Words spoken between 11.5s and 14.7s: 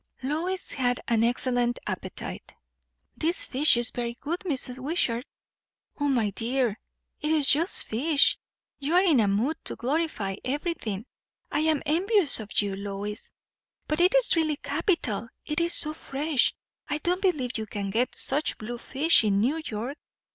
I am envious of you, Lois." "But it is really